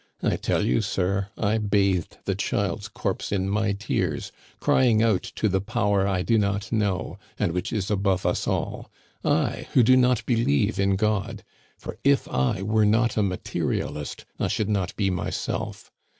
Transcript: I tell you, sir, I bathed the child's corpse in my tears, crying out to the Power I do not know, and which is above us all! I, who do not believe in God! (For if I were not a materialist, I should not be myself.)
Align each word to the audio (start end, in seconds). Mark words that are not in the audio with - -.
I 0.23 0.35
tell 0.35 0.65
you, 0.65 0.81
sir, 0.81 1.27
I 1.37 1.59
bathed 1.59 2.17
the 2.25 2.33
child's 2.33 2.87
corpse 2.87 3.31
in 3.31 3.47
my 3.47 3.73
tears, 3.73 4.31
crying 4.59 5.03
out 5.03 5.21
to 5.35 5.47
the 5.47 5.61
Power 5.61 6.07
I 6.07 6.23
do 6.23 6.39
not 6.39 6.71
know, 6.71 7.19
and 7.37 7.51
which 7.51 7.71
is 7.71 7.91
above 7.91 8.25
us 8.25 8.47
all! 8.47 8.89
I, 9.23 9.67
who 9.73 9.83
do 9.83 9.95
not 9.95 10.25
believe 10.25 10.79
in 10.79 10.95
God! 10.95 11.43
(For 11.77 11.99
if 12.03 12.27
I 12.29 12.63
were 12.63 12.83
not 12.87 13.15
a 13.15 13.21
materialist, 13.21 14.25
I 14.39 14.47
should 14.47 14.69
not 14.69 14.95
be 14.95 15.11
myself.) 15.11 15.91